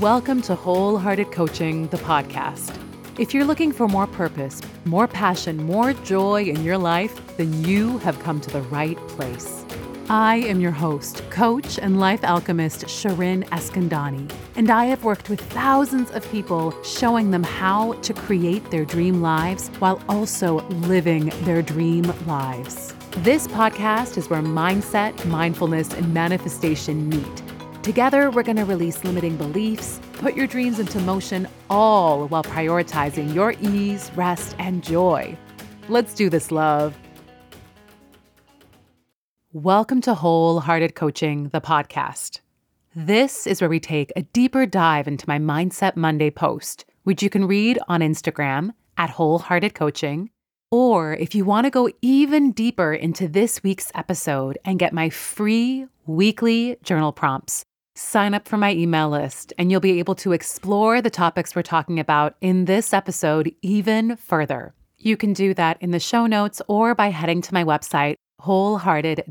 [0.00, 2.78] Welcome to Wholehearted Coaching, the podcast.
[3.18, 7.98] If you're looking for more purpose, more passion, more joy in your life, then you
[7.98, 9.66] have come to the right place.
[10.08, 15.42] I am your host, coach, and life alchemist Shirin Eskandani, and I have worked with
[15.52, 21.60] thousands of people showing them how to create their dream lives while also living their
[21.60, 22.94] dream lives.
[23.18, 27.42] This podcast is where mindset, mindfulness, and manifestation meet.
[27.82, 33.34] Together, we're going to release limiting beliefs, put your dreams into motion, all while prioritizing
[33.34, 35.36] your ease, rest, and joy.
[35.88, 36.96] Let's do this, love.
[39.52, 42.38] Welcome to Wholehearted Coaching, the podcast.
[42.94, 47.28] This is where we take a deeper dive into my Mindset Monday post, which you
[47.28, 50.30] can read on Instagram at Wholehearted Coaching.
[50.70, 55.10] Or if you want to go even deeper into this week's episode and get my
[55.10, 60.32] free weekly journal prompts, sign up for my email list and you'll be able to
[60.32, 64.74] explore the topics we're talking about in this episode even further.
[64.98, 69.24] You can do that in the show notes or by heading to my website, wholehearted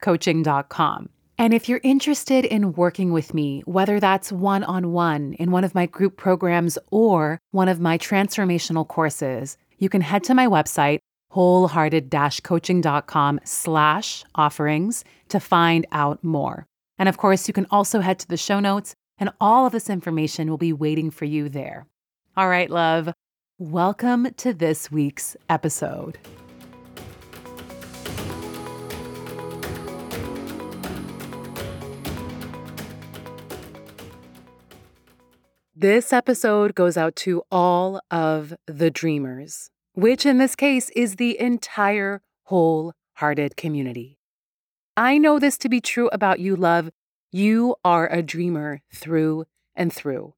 [0.00, 1.08] coaching.com.
[1.40, 5.62] And if you're interested in working with me, whether that's one on one in one
[5.62, 10.48] of my group programs or one of my transformational courses, you can head to my
[10.48, 10.98] website,
[11.30, 12.12] wholehearted
[12.42, 16.66] coaching.com slash offerings to find out more.
[16.98, 19.88] And of course, you can also head to the show notes, and all of this
[19.88, 21.86] information will be waiting for you there.
[22.36, 23.12] All right, love,
[23.58, 26.18] welcome to this week's episode.
[35.76, 41.38] This episode goes out to all of the dreamers, which in this case is the
[41.38, 44.17] entire wholehearted community.
[44.98, 46.90] I know this to be true about you, love.
[47.30, 49.44] You are a dreamer through
[49.76, 50.34] and through.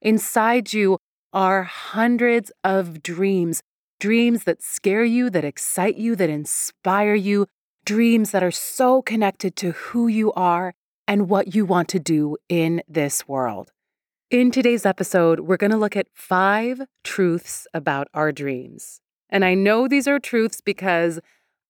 [0.00, 0.96] Inside you
[1.34, 3.62] are hundreds of dreams,
[4.00, 7.46] dreams that scare you, that excite you, that inspire you,
[7.84, 10.72] dreams that are so connected to who you are
[11.06, 13.70] and what you want to do in this world.
[14.30, 19.02] In today's episode, we're going to look at five truths about our dreams.
[19.28, 21.20] And I know these are truths because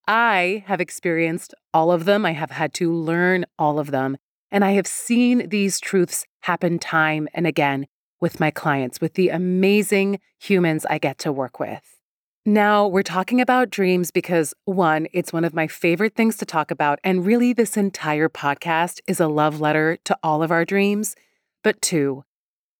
[0.07, 2.25] I have experienced all of them.
[2.25, 4.17] I have had to learn all of them.
[4.51, 7.87] And I have seen these truths happen time and again
[8.21, 11.99] with my clients, with the amazing humans I get to work with.
[12.45, 16.69] Now, we're talking about dreams because one, it's one of my favorite things to talk
[16.69, 16.99] about.
[17.03, 21.15] And really, this entire podcast is a love letter to all of our dreams.
[21.63, 22.23] But two,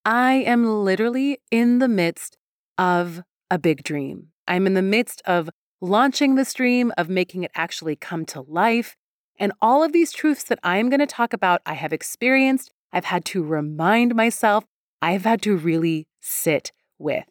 [0.05, 2.37] I am literally in the midst
[2.77, 4.27] of a big dream.
[4.47, 5.49] I'm in the midst of
[5.81, 8.95] launching this dream, of making it actually come to life.
[9.37, 12.71] And all of these truths that I am going to talk about, I have experienced,
[12.93, 14.63] I've had to remind myself,
[15.01, 17.25] I've had to really sit with.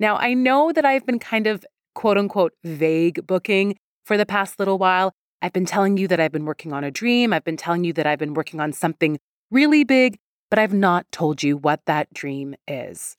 [0.00, 4.58] Now, I know that I've been kind of quote unquote vague booking for the past
[4.58, 5.12] little while.
[5.40, 7.32] I've been telling you that I've been working on a dream.
[7.32, 9.18] I've been telling you that I've been working on something
[9.50, 10.18] really big
[10.54, 13.16] but I've not told you what that dream is.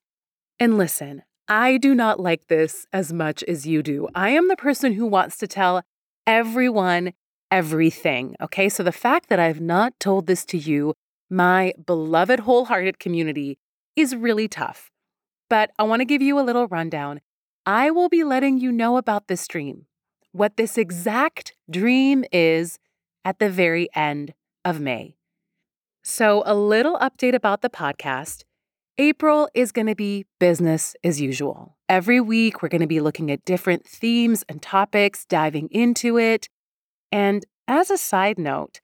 [0.57, 4.07] And listen, I do not like this as much as you do.
[4.15, 5.83] I am the person who wants to tell
[6.25, 7.13] everyone
[7.51, 8.35] everything.
[8.41, 10.95] Okay, so the fact that I've not told this to you,
[11.29, 13.59] my beloved wholehearted community,
[13.95, 14.91] is really tough.
[15.47, 17.21] But I want to give you a little rundown.
[17.65, 19.85] I will be letting you know about this dream,
[20.31, 22.79] what this exact dream is
[23.23, 25.15] at the very end of May.
[26.03, 28.43] So, a little update about the podcast.
[28.97, 31.75] April is going to be business as usual.
[31.89, 36.47] Every week, we're going to be looking at different themes and topics, diving into it.
[37.11, 38.79] And as a side note,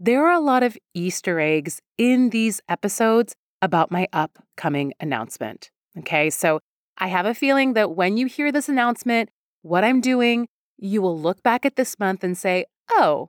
[0.00, 5.70] there are a lot of Easter eggs in these episodes about my upcoming announcement.
[5.96, 6.58] Okay, so
[6.98, 9.30] I have a feeling that when you hear this announcement,
[9.62, 13.28] what I'm doing, you will look back at this month and say, oh,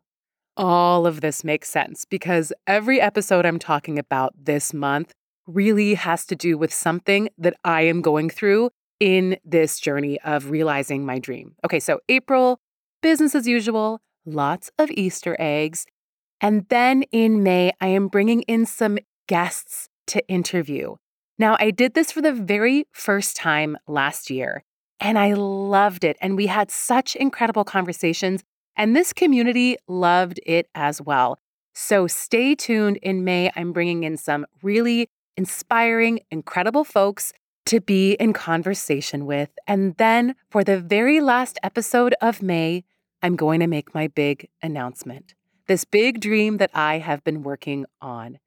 [0.57, 5.13] all of this makes sense because every episode I'm talking about this month
[5.47, 8.69] really has to do with something that I am going through
[8.99, 11.55] in this journey of realizing my dream.
[11.65, 12.59] Okay, so April,
[13.01, 15.85] business as usual, lots of Easter eggs.
[16.39, 18.97] And then in May, I am bringing in some
[19.27, 20.95] guests to interview.
[21.37, 24.63] Now, I did this for the very first time last year,
[24.99, 26.17] and I loved it.
[26.21, 28.43] And we had such incredible conversations
[28.75, 31.39] and this community loved it as well.
[31.73, 32.97] So stay tuned.
[32.97, 37.33] In May, I'm bringing in some really inspiring, incredible folks
[37.65, 39.49] to be in conversation with.
[39.67, 42.83] And then for the very last episode of May,
[43.21, 45.33] I'm going to make my big announcement
[45.67, 48.39] this big dream that I have been working on.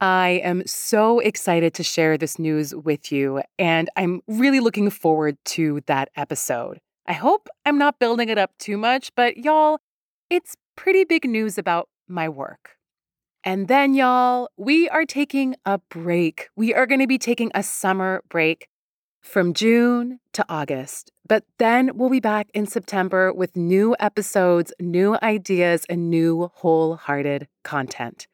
[0.00, 5.36] I am so excited to share this news with you, and I'm really looking forward
[5.46, 6.80] to that episode.
[7.06, 9.78] I hope I'm not building it up too much, but y'all,
[10.30, 12.70] it's pretty big news about my work.
[13.44, 16.48] And then, y'all, we are taking a break.
[16.54, 18.68] We are going to be taking a summer break
[19.20, 21.10] from June to August.
[21.26, 27.48] But then we'll be back in September with new episodes, new ideas, and new wholehearted
[27.64, 28.28] content.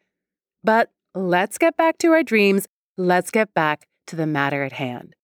[0.62, 2.66] But let's get back to our dreams.
[2.96, 5.14] Let's get back to the matter at hand.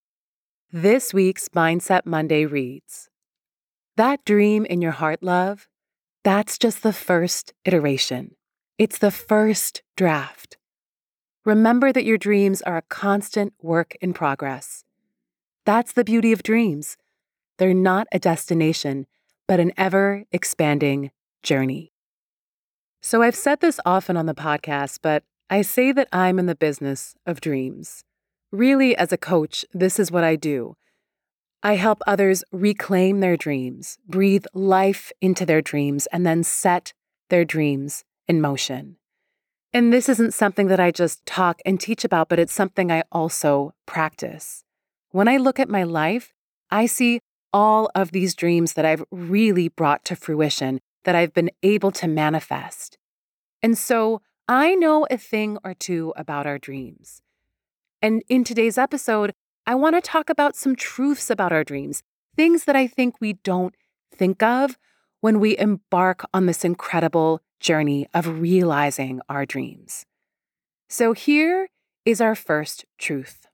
[0.73, 3.09] This week's Mindset Monday reads
[3.97, 5.69] That dream in your heart, love,
[6.23, 8.35] that's just the first iteration.
[8.77, 10.57] It's the first draft.
[11.45, 14.83] Remember that your dreams are a constant work in progress.
[15.65, 16.97] That's the beauty of dreams.
[17.59, 19.07] They're not a destination,
[19.47, 21.13] but an ever expanding
[21.45, 21.93] journey.
[23.01, 26.57] So I've said this often on the podcast, but I say that I'm in the
[26.57, 28.03] business of dreams.
[28.51, 30.77] Really, as a coach, this is what I do.
[31.63, 36.93] I help others reclaim their dreams, breathe life into their dreams, and then set
[37.31, 38.97] their dreams in motion.
[39.73, 43.03] And this isn't something that I just talk and teach about, but it's something I
[43.11, 44.65] also practice.
[45.11, 46.33] When I look at my life,
[46.71, 47.21] I see
[47.53, 52.09] all of these dreams that I've really brought to fruition, that I've been able to
[52.09, 52.99] manifest.
[53.63, 57.23] And so I know a thing or two about our dreams.
[58.03, 59.33] And in today's episode,
[59.67, 62.03] I want to talk about some truths about our dreams,
[62.37, 63.75] things that I think we don't
[64.13, 64.77] think of
[65.25, 70.05] when we embark on this incredible journey of realizing our dreams.
[70.91, 71.69] So here
[72.05, 73.47] is our first truth.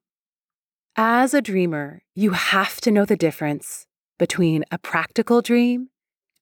[0.97, 3.87] As a dreamer, you have to know the difference
[4.19, 5.91] between a practical dream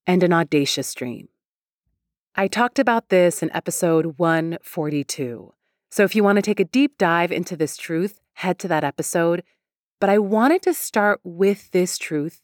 [0.07, 1.29] and an audacious dream.
[2.35, 5.53] I talked about this in episode 142.
[5.91, 8.83] So if you want to take a deep dive into this truth, head to that
[8.83, 9.43] episode.
[10.01, 12.41] But I wanted to start with this truth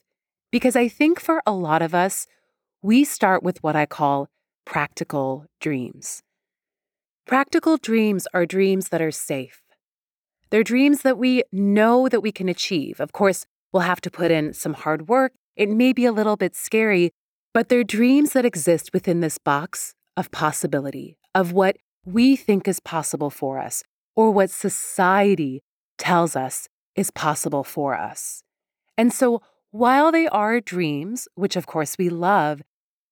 [0.52, 2.26] because I think for a lot of us,
[2.84, 4.28] we start with what I call
[4.66, 6.22] practical dreams.
[7.26, 9.62] Practical dreams are dreams that are safe.
[10.50, 13.00] They're dreams that we know that we can achieve.
[13.00, 15.32] Of course, we'll have to put in some hard work.
[15.56, 17.10] It may be a little bit scary,
[17.54, 22.80] but they're dreams that exist within this box of possibility, of what we think is
[22.80, 23.82] possible for us,
[24.14, 25.62] or what society
[25.96, 28.42] tells us is possible for us.
[28.98, 29.40] And so,
[29.70, 32.60] while they are dreams, which of course we love,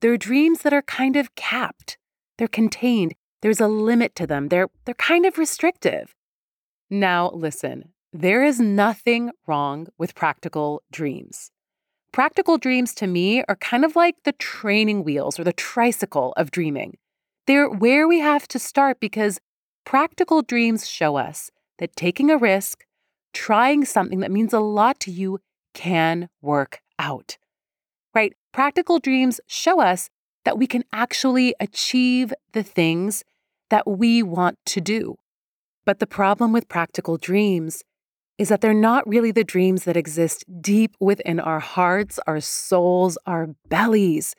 [0.02, 1.96] they're dreams that are kind of capped.
[2.36, 3.14] They're contained.
[3.40, 4.48] There's a limit to them.
[4.48, 6.14] They're, they're kind of restrictive.
[6.90, 11.52] Now, listen, there is nothing wrong with practical dreams.
[12.12, 16.50] Practical dreams to me are kind of like the training wheels or the tricycle of
[16.50, 16.98] dreaming.
[17.46, 19.40] They're where we have to start because
[19.86, 22.84] practical dreams show us that taking a risk,
[23.32, 25.38] trying something that means a lot to you,
[25.74, 27.38] can work out.
[28.52, 30.10] Practical dreams show us
[30.44, 33.24] that we can actually achieve the things
[33.70, 35.16] that we want to do.
[35.86, 37.82] But the problem with practical dreams
[38.36, 43.16] is that they're not really the dreams that exist deep within our hearts, our souls,
[43.26, 44.34] our bellies.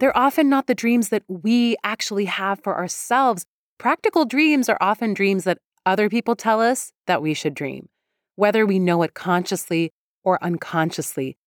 [0.00, 3.46] They're often not the dreams that we actually have for ourselves.
[3.78, 7.88] Practical dreams are often dreams that other people tell us that we should dream,
[8.36, 9.92] whether we know it consciously
[10.24, 11.38] or unconsciously.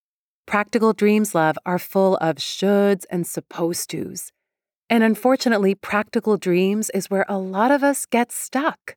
[0.45, 4.31] Practical dreams, love, are full of shoulds and supposed tos.
[4.89, 8.95] And unfortunately, practical dreams is where a lot of us get stuck.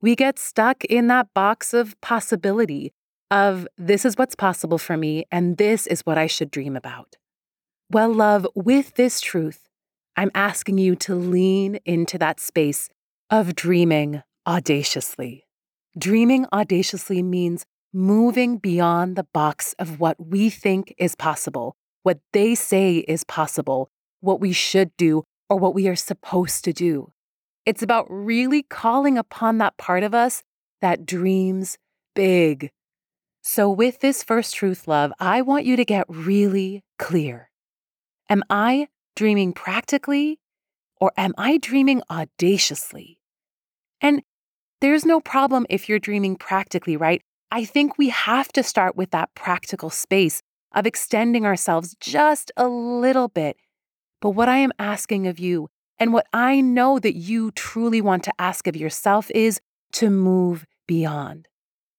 [0.00, 2.92] We get stuck in that box of possibility
[3.30, 7.16] of this is what's possible for me and this is what I should dream about.
[7.90, 9.68] Well, love, with this truth,
[10.16, 12.88] I'm asking you to lean into that space
[13.30, 15.46] of dreaming audaciously.
[15.96, 22.54] Dreaming audaciously means moving beyond the box of what we think is possible, what they
[22.54, 23.90] say is possible,
[24.20, 27.12] what we should do, or what we are supposed to do.
[27.64, 30.42] It's about really calling upon that part of us
[30.80, 31.78] that dreams
[32.14, 32.70] big.
[33.42, 37.50] So, with this first truth, love, I want you to get really clear.
[38.28, 40.38] Am I dreaming practically
[41.00, 43.18] or am I dreaming audaciously?
[44.00, 44.22] And
[44.80, 47.22] there's no problem if you're dreaming practically, right?
[47.50, 50.42] I think we have to start with that practical space
[50.74, 53.56] of extending ourselves just a little bit.
[54.20, 58.24] But what I am asking of you and what I know that you truly want
[58.24, 59.60] to ask of yourself is
[59.92, 61.48] to move beyond,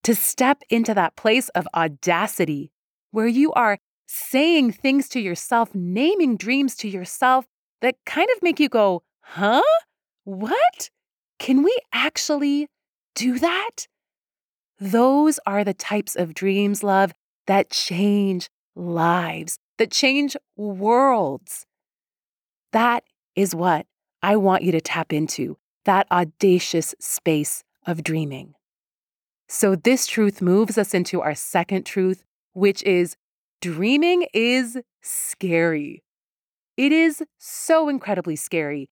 [0.04, 2.72] to step into that place of audacity
[3.12, 7.46] where you are saying things to yourself, naming dreams to yourself
[7.82, 9.62] that kind of make you go, huh?
[10.24, 10.90] What?
[11.40, 12.68] can we actually
[13.16, 13.88] do that?
[14.80, 17.14] Those are the types of dreams, love,
[17.48, 21.66] that change lives, that change worlds.
[22.72, 23.04] That
[23.36, 23.86] is what
[24.22, 28.54] I want you to tap into that audacious space of dreaming.
[29.48, 33.16] So, this truth moves us into our second truth, which is
[33.62, 36.04] dreaming is scary.
[36.78, 38.90] It is so incredibly scary.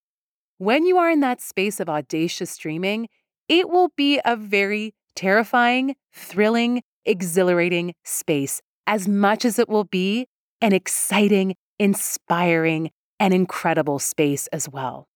[0.58, 3.08] When you are in that space of audacious dreaming,
[3.48, 10.26] it will be a very terrifying, thrilling, exhilarating space, as much as it will be
[10.60, 15.08] an exciting, inspiring, and incredible space as well.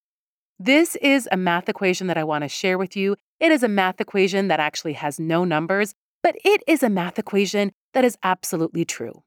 [0.59, 3.17] This is a math equation that I want to share with you.
[3.41, 7.19] It is a math equation that actually has no numbers, but it is a math
[7.19, 9.25] equation that is absolutely true.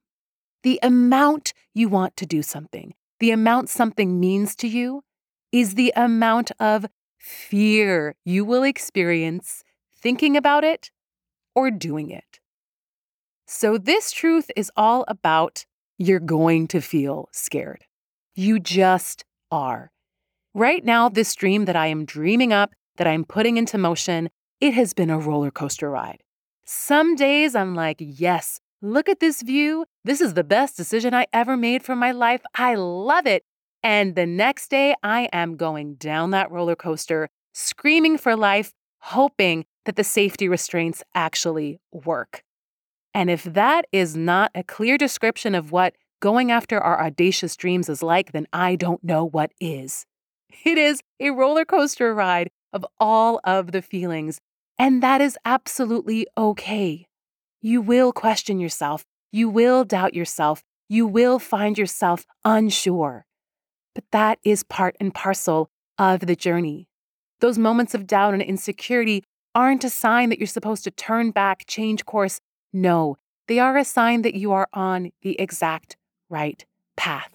[0.64, 5.04] The amount you want to do something, the amount something means to you,
[5.52, 6.86] is the amount of
[7.20, 9.64] fear you will experience
[10.06, 10.92] thinking about it
[11.56, 12.40] or doing it.
[13.48, 15.66] So, this truth is all about
[15.98, 17.86] you're going to feel scared.
[18.36, 19.90] You just are.
[20.54, 24.30] Right now, this dream that I am dreaming up, that I'm putting into motion,
[24.62, 26.22] it has been a roller coaster ride.
[26.66, 29.86] Some days I'm like, yes, look at this view.
[30.04, 32.42] This is the best decision I ever made for my life.
[32.54, 33.44] I love it.
[33.82, 39.66] And the next day, I am going down that roller coaster, screaming for life, hoping
[39.86, 42.44] that the safety restraints actually work.
[43.14, 47.88] And if that is not a clear description of what going after our audacious dreams
[47.88, 50.06] is like, then I don't know what is.
[50.64, 54.40] It is a roller coaster ride of all of the feelings,
[54.78, 57.08] and that is absolutely okay.
[57.62, 63.26] You will question yourself, you will doubt yourself, you will find yourself unsure.
[63.94, 66.88] But that is part and parcel of the journey.
[67.40, 69.24] Those moments of doubt and insecurity
[69.56, 72.42] aren't a sign that you're supposed to turn back, change course.
[72.74, 75.96] No, they are a sign that you are on the exact
[76.30, 76.64] right
[76.98, 77.32] path.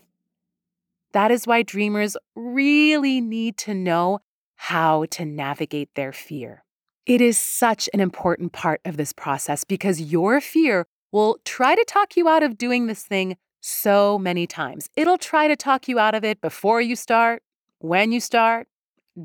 [1.12, 4.20] That is why dreamers really need to know
[4.54, 6.62] how to navigate their fear.
[7.06, 11.84] It is such an important part of this process because your fear will try to
[11.88, 14.88] talk you out of doing this thing so many times.
[14.96, 17.42] It'll try to talk you out of it before you start,
[17.78, 18.68] when you start,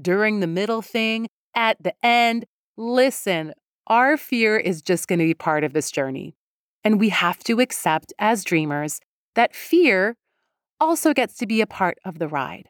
[0.02, 2.46] during the middle thing, at the end.
[2.78, 3.54] Listen,
[3.88, 6.36] our fear is just going to be part of this journey.
[6.84, 9.00] And we have to accept as dreamers
[9.36, 10.16] that fear
[10.80, 12.70] also gets to be a part of the ride.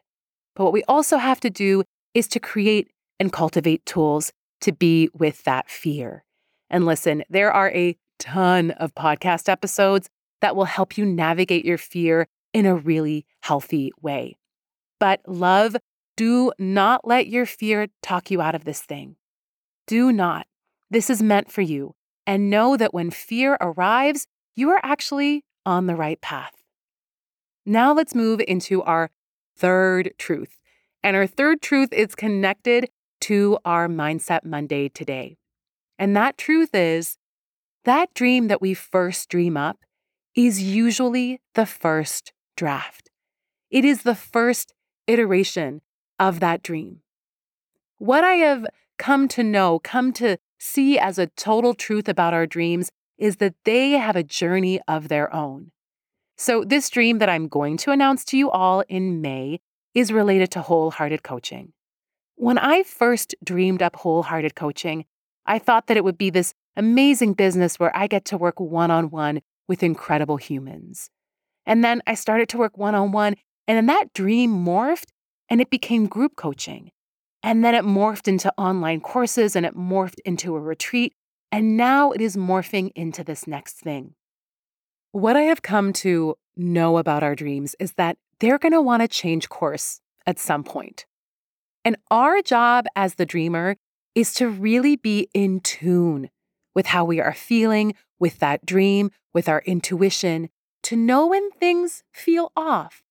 [0.54, 1.82] But what we also have to do
[2.14, 6.24] is to create and cultivate tools to be with that fear.
[6.70, 10.08] And listen, there are a ton of podcast episodes
[10.40, 14.36] that will help you navigate your fear in a really healthy way.
[14.98, 15.76] But love,
[16.16, 19.16] do not let your fear talk you out of this thing.
[19.86, 20.46] Do not.
[20.90, 21.94] This is meant for you.
[22.26, 24.26] And know that when fear arrives,
[24.56, 26.54] you are actually on the right path.
[27.64, 29.10] Now let's move into our
[29.56, 30.58] third truth.
[31.02, 32.88] And our third truth is connected
[33.22, 35.36] to our Mindset Monday today.
[35.98, 37.16] And that truth is
[37.84, 39.78] that dream that we first dream up
[40.34, 43.10] is usually the first draft.
[43.70, 44.74] It is the first
[45.06, 45.80] iteration
[46.18, 47.00] of that dream.
[47.98, 48.66] What I have
[48.98, 53.54] come to know, come to see as a total truth about our dreams is that
[53.64, 55.70] they have a journey of their own.
[56.36, 59.60] So, this dream that I'm going to announce to you all in May
[59.94, 61.72] is related to wholehearted coaching.
[62.34, 65.06] When I first dreamed up wholehearted coaching,
[65.46, 68.90] I thought that it would be this amazing business where I get to work one
[68.90, 71.08] on one with incredible humans.
[71.64, 73.36] And then I started to work one on one,
[73.66, 75.06] and then that dream morphed
[75.48, 76.90] and it became group coaching.
[77.46, 81.14] And then it morphed into online courses and it morphed into a retreat.
[81.52, 84.14] And now it is morphing into this next thing.
[85.12, 89.02] What I have come to know about our dreams is that they're going to want
[89.02, 91.06] to change course at some point.
[91.84, 93.76] And our job as the dreamer
[94.16, 96.30] is to really be in tune
[96.74, 100.48] with how we are feeling, with that dream, with our intuition,
[100.82, 103.04] to know when things feel off,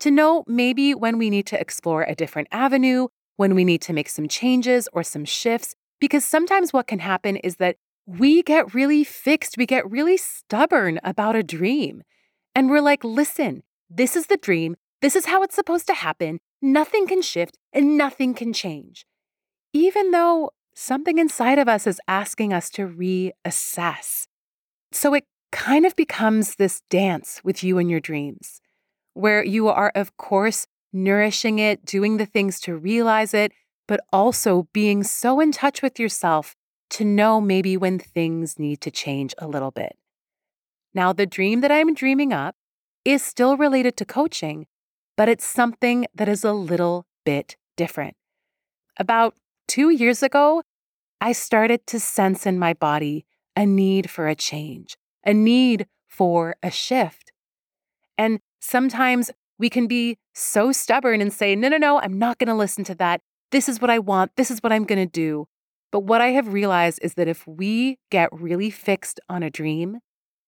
[0.00, 3.92] to know maybe when we need to explore a different avenue, when we need to
[3.92, 5.74] make some changes or some shifts.
[6.00, 7.76] Because sometimes what can happen is that
[8.06, 12.02] we get really fixed, we get really stubborn about a dream.
[12.54, 16.40] And we're like, listen, this is the dream, this is how it's supposed to happen,
[16.60, 19.06] nothing can shift and nothing can change.
[19.72, 24.26] Even though something inside of us is asking us to reassess.
[24.92, 28.60] So it kind of becomes this dance with you and your dreams,
[29.14, 33.52] where you are, of course, nourishing it, doing the things to realize it,
[33.86, 36.54] but also being so in touch with yourself
[36.90, 39.96] to know maybe when things need to change a little bit.
[40.94, 42.54] Now, the dream that I'm dreaming up
[43.04, 44.66] is still related to coaching,
[45.16, 48.16] but it's something that is a little bit different.
[48.96, 49.34] About
[49.66, 50.62] two years ago,
[51.20, 56.56] I started to sense in my body a need for a change, a need for
[56.62, 57.32] a shift.
[58.16, 62.48] And sometimes we can be so stubborn and say, no, no, no, I'm not going
[62.48, 63.20] to listen to that.
[63.50, 64.32] This is what I want.
[64.36, 65.46] This is what I'm going to do.
[65.92, 69.98] But what I have realized is that if we get really fixed on a dream,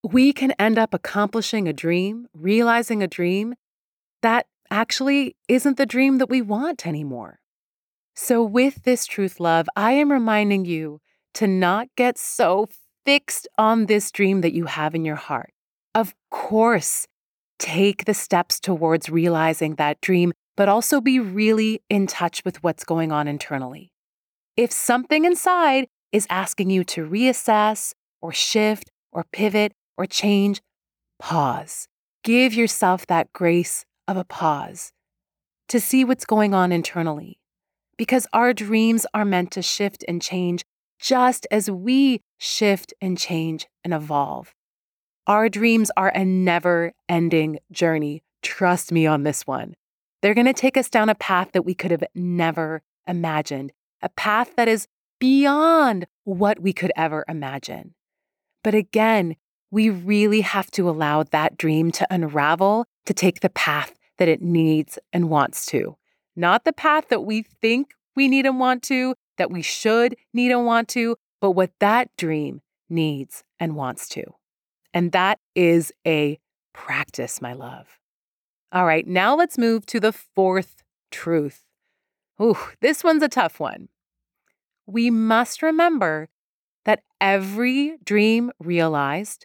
[0.02, 3.54] we can end up accomplishing a dream, realizing a dream
[4.22, 7.38] that actually isn't the dream that we want anymore.
[8.14, 11.00] So, with this truth, love, I am reminding you
[11.34, 12.66] to not get so
[13.04, 15.52] fixed on this dream that you have in your heart.
[15.94, 17.06] Of course,
[17.58, 22.84] take the steps towards realizing that dream, but also be really in touch with what's
[22.84, 23.92] going on internally.
[24.56, 30.60] If something inside is asking you to reassess or shift or pivot or change,
[31.18, 31.88] pause.
[32.24, 34.92] Give yourself that grace of a pause
[35.68, 37.38] to see what's going on internally.
[37.98, 40.64] Because our dreams are meant to shift and change
[40.98, 44.54] just as we shift and change and evolve.
[45.28, 48.22] Our dreams are a never ending journey.
[48.42, 49.74] Trust me on this one.
[50.22, 54.08] They're going to take us down a path that we could have never imagined, a
[54.08, 54.86] path that is
[55.18, 57.94] beyond what we could ever imagine.
[58.62, 59.34] But again,
[59.72, 64.40] we really have to allow that dream to unravel to take the path that it
[64.40, 65.96] needs and wants to,
[66.36, 70.52] not the path that we think we need and want to, that we should need
[70.52, 74.22] and want to, but what that dream needs and wants to.
[74.96, 76.38] And that is a
[76.72, 77.98] practice, my love.
[78.72, 81.66] All right, now let's move to the fourth truth.
[82.40, 83.90] Ooh, this one's a tough one.
[84.86, 86.30] We must remember
[86.86, 89.44] that every dream realized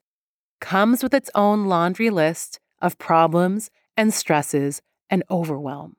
[0.62, 5.98] comes with its own laundry list of problems and stresses and overwhelm.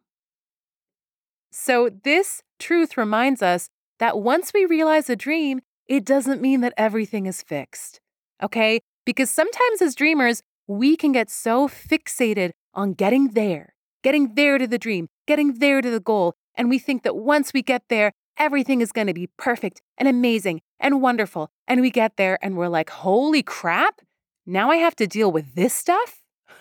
[1.50, 6.72] So, this truth reminds us that once we realize a dream, it doesn't mean that
[6.78, 8.00] everything is fixed.
[8.42, 8.80] Okay?
[9.04, 14.66] Because sometimes as dreamers, we can get so fixated on getting there, getting there to
[14.66, 18.12] the dream, getting there to the goal, and we think that once we get there,
[18.38, 21.50] everything is going to be perfect and amazing and wonderful.
[21.66, 24.00] And we get there and we're like, holy crap,
[24.46, 26.22] now I have to deal with this stuff?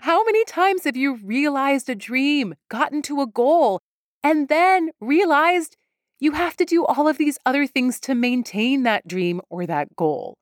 [0.00, 3.80] How many times have you realized a dream, gotten to a goal,
[4.22, 5.76] and then realized
[6.20, 9.96] you have to do all of these other things to maintain that dream or that
[9.96, 10.36] goal?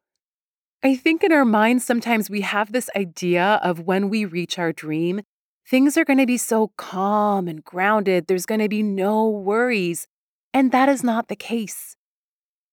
[0.87, 4.71] I think in our minds, sometimes we have this idea of when we reach our
[4.71, 5.23] dream,
[5.67, 10.07] things are going to be so calm and grounded, there's going to be no worries.
[10.53, 11.97] And that is not the case.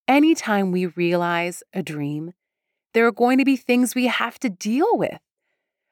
[0.10, 2.34] Anytime we realize a dream,
[2.94, 5.20] there are going to be things we have to deal with.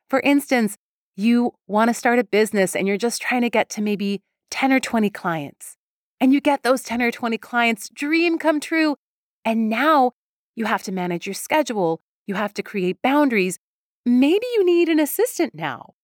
[0.09, 0.75] For instance,
[1.15, 4.73] you want to start a business and you're just trying to get to maybe 10
[4.73, 5.77] or 20 clients.
[6.19, 8.97] And you get those 10 or 20 clients, dream come true.
[9.45, 10.11] And now
[10.57, 13.59] you have to manage your schedule, you have to create boundaries.
[14.05, 15.95] Maybe you need an assistant now.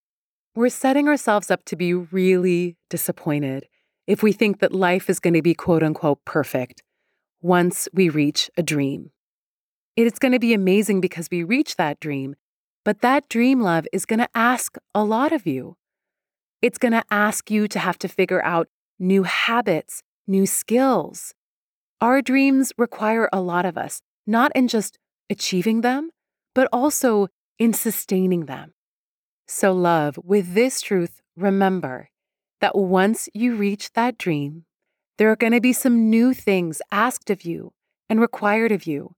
[0.55, 3.67] We're setting ourselves up to be really disappointed
[4.07, 6.81] if we think that life is going to be quote unquote perfect
[7.41, 9.11] once we reach a dream.
[9.95, 12.35] It is going to be amazing because we reach that dream,
[12.83, 15.77] but that dream love is going to ask a lot of you.
[16.61, 21.33] It's going to ask you to have to figure out new habits, new skills.
[22.01, 24.97] Our dreams require a lot of us, not in just
[25.29, 26.11] achieving them,
[26.56, 27.28] but also
[27.60, 28.74] in sustaining them.
[29.48, 32.10] So, love, with this truth, remember
[32.62, 34.65] that once you reach that dream,
[35.20, 37.74] there are going to be some new things asked of you
[38.10, 39.15] and required of you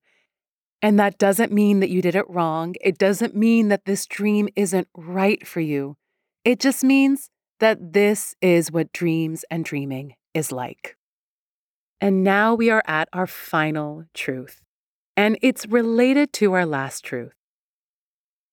[0.82, 2.76] and that doesn't mean that you did it wrong.
[2.82, 5.98] It doesn't mean that this dream isn't right for you.
[6.46, 10.96] It just means that this is what dreams and dreaming is like.
[12.00, 14.62] And now we are at our final truth,
[15.18, 17.34] and it's related to our last truth.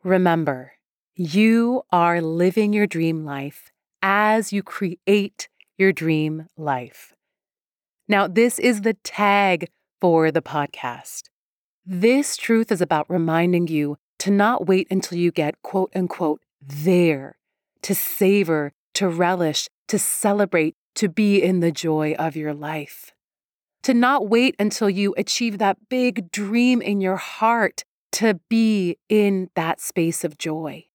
[0.03, 0.73] Remember,
[1.15, 3.71] you are living your dream life
[4.03, 7.13] as you create your dream life.
[8.09, 9.69] Now, this is the tag
[10.01, 11.25] for the podcast.
[11.87, 17.37] This truth is about reminding you to not wait until you get quote unquote there,
[17.83, 23.14] to savor, to relish, to celebrate, to be in the joy of your life.
[23.85, 29.51] To not wait until you achieve that big dream in your heart to be in
[29.57, 30.87] that space of joy.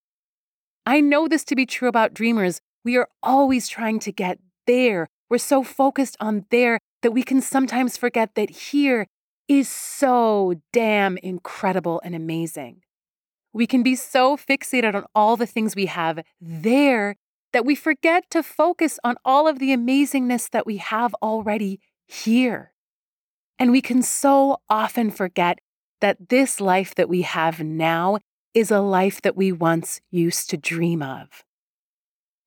[0.87, 2.61] I know this to be true about dreamers.
[2.83, 5.07] We are always trying to get there.
[5.29, 9.05] We're so focused on there that we can sometimes forget that here
[9.47, 12.81] is so damn incredible and amazing.
[13.53, 17.17] We can be so fixated on all the things we have there
[17.53, 22.73] that we forget to focus on all of the amazingness that we have already here.
[23.59, 25.59] And we can so often forget
[25.99, 28.19] that this life that we have now
[28.53, 31.43] is a life that we once used to dream of.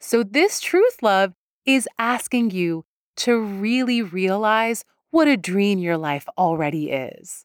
[0.00, 2.84] So, this truth love is asking you
[3.18, 7.44] to really realize what a dream your life already is.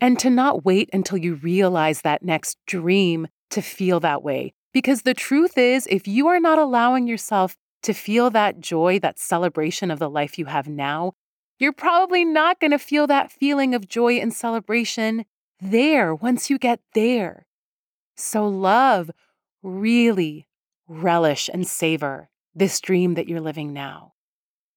[0.00, 4.52] And to not wait until you realize that next dream to feel that way.
[4.72, 9.18] Because the truth is, if you are not allowing yourself to feel that joy, that
[9.18, 11.12] celebration of the life you have now,
[11.60, 15.26] you're probably not going to feel that feeling of joy and celebration
[15.60, 17.46] there once you get there.
[18.16, 19.10] So, love,
[19.62, 20.48] really
[20.88, 24.14] relish and savor this dream that you're living now.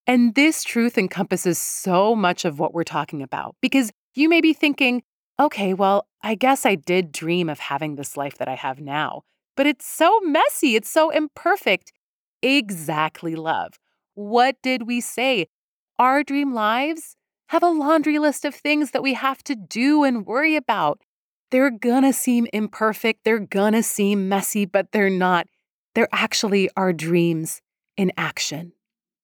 [0.06, 4.54] And this truth encompasses so much of what we're talking about because you may be
[4.54, 5.04] thinking,
[5.40, 9.24] okay, well, I guess I did dream of having this life that I have now,
[9.56, 11.94] but it's so messy, it's so imperfect.
[12.42, 13.80] Exactly, love.
[14.14, 15.48] What did we say?
[16.04, 17.16] Our dream lives
[17.48, 21.00] have a laundry list of things that we have to do and worry about.
[21.50, 25.48] They're gonna seem imperfect, they're gonna seem messy, but they're not.
[25.96, 27.62] They're actually our dreams
[27.96, 28.74] in action.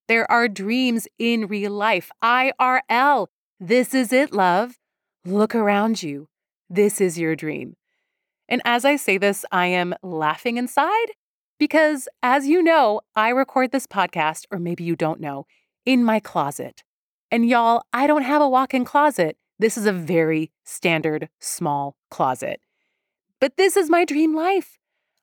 [0.07, 2.11] They're our dreams in real life.
[2.23, 3.27] IRL.
[3.59, 4.77] This is it, love.
[5.25, 6.29] Look around you.
[6.69, 7.75] This is your dream.
[8.47, 11.07] And as I say this, I am laughing inside
[11.59, 15.45] because, as you know, I record this podcast, or maybe you don't know,
[15.85, 16.83] in my closet.
[17.31, 19.37] And y'all, I don't have a walk in closet.
[19.59, 22.61] This is a very standard small closet.
[23.39, 24.77] But this is my dream life.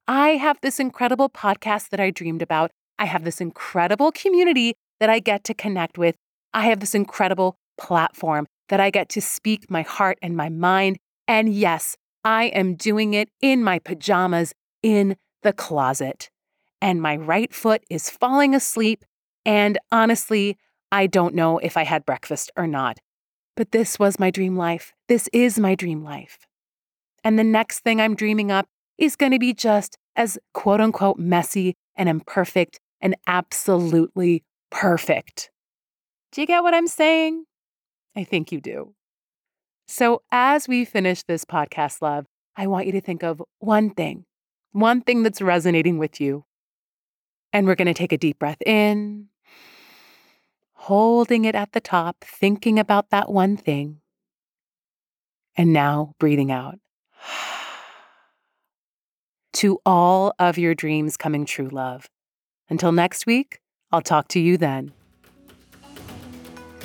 [0.09, 2.71] I have this incredible podcast that I dreamed about.
[2.99, 6.17] I have this incredible community that I get to connect with.
[6.55, 10.99] I have this incredible platform that I get to speak my heart and my mind.
[11.29, 16.31] And yes, I am doing it in my pajamas in the closet.
[16.81, 19.05] And my right foot is falling asleep.
[19.47, 20.59] And honestly,
[20.93, 22.99] I don't know if I had breakfast or not.
[23.57, 24.93] But this was my dream life.
[25.09, 26.41] This is my dream life.
[27.25, 28.67] And the next thing I'm dreaming up
[28.99, 35.51] is going to be just as quote unquote messy and imperfect and absolutely perfect.
[36.33, 37.45] Do you get what I'm saying?
[38.15, 38.95] I think you do.
[39.89, 44.25] So, as we finish this podcast, love, I want you to think of one thing,
[44.73, 46.45] one thing that's resonating with you.
[47.53, 49.29] And we're going to take a deep breath in,
[50.87, 54.01] holding it at the top, thinking about that one thing.
[55.57, 56.79] And now breathing out.
[59.55, 62.09] to all of your dreams coming true, love.
[62.71, 63.59] Until next week,
[63.91, 64.93] I'll talk to you then.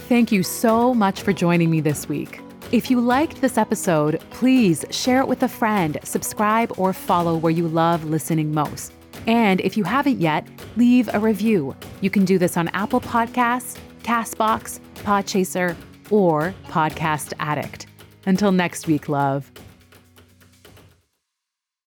[0.09, 2.41] Thank you so much for joining me this week.
[2.71, 7.51] If you liked this episode, please share it with a friend, subscribe, or follow where
[7.51, 8.93] you love listening most.
[9.27, 11.75] And if you haven't yet, leave a review.
[11.99, 15.75] You can do this on Apple Podcasts, Castbox, Podchaser,
[16.09, 17.87] or Podcast Addict.
[18.25, 19.51] Until next week, love.